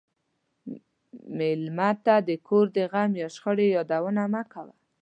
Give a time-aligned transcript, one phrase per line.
[1.37, 4.73] مېلمه ته د کور د غم یا شخړې یادونه مه کوه.